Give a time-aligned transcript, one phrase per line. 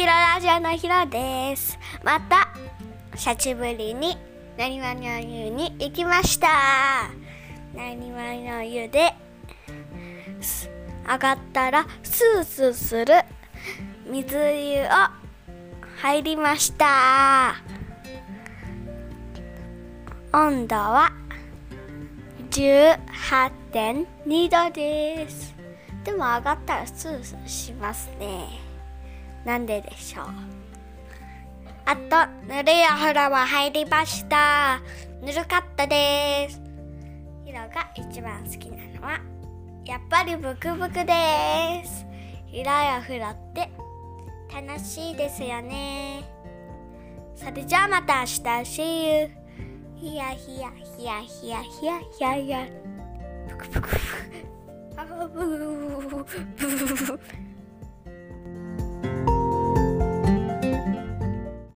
[0.00, 1.78] ひろラジオのひろです。
[2.02, 2.48] また
[3.14, 4.16] 久しぶりに
[4.56, 7.10] なにわの湯に行きました。
[7.74, 9.12] なにわの湯で
[11.06, 13.12] 上がったらスースーする
[14.06, 14.86] 水湯を
[15.98, 17.56] 入りました。
[20.32, 21.12] 温度は
[22.48, 25.54] 18.2度です。
[26.04, 28.69] でも上がったらスースーしますね。
[29.44, 30.26] なんででしょう？
[31.86, 34.80] あとぬるいお風呂も入りました。
[35.22, 36.60] ぬるかったです。
[37.44, 39.20] ヒロが一番好きなのは
[39.84, 42.06] やっぱりブクブクです。
[42.46, 43.70] 広いお風呂って
[44.54, 46.24] 楽しいですよね。
[47.34, 49.30] それじゃあまた明日 See you
[49.96, 52.66] ヒヤヒヤヒヤヒヤヒヤヒヤヒヤ。
[53.48, 53.88] ブクブク。
[53.88, 53.98] ブク
[54.96, 57.18] あブーブー